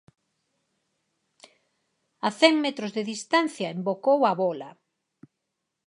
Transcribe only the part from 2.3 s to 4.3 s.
cen metros de distancia embocou